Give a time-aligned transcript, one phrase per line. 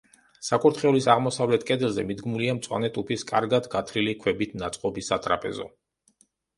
[0.45, 5.75] საკურთხევლის აღმოსავლეთ კედელზე მიდგმულია მწვანე ტუფის კარგად გათლილი ქვებით ნაწყობი სატრაპეზო.